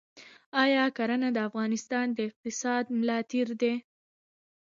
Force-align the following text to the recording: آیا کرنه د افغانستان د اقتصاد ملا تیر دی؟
آیا 0.63 0.85
کرنه 0.97 1.29
د 1.33 1.37
افغانستان 1.49 2.05
د 2.17 2.19
اقتصاد 2.29 2.83
ملا 2.97 3.17
تیر 3.31 3.47
دی؟ 3.61 3.73